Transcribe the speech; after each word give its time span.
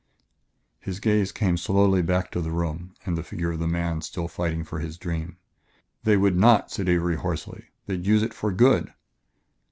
His 0.79 0.99
gaze 0.99 1.31
came 1.31 1.57
slowly 1.57 2.01
back 2.01 2.31
to 2.31 2.41
the 2.41 2.49
room 2.49 2.95
and 3.05 3.15
the 3.15 3.21
figure 3.21 3.51
of 3.51 3.59
the 3.59 3.67
man 3.67 4.01
still 4.01 4.27
fighting 4.27 4.63
for 4.63 4.79
his 4.79 4.97
dream. 4.97 5.37
"They 6.05 6.17
would 6.17 6.35
not," 6.35 6.71
said 6.71 6.89
Avery 6.89 7.17
hoarsely; 7.17 7.65
"they'd 7.85 8.07
use 8.07 8.23
it 8.23 8.33
for 8.33 8.51
good." 8.51 8.95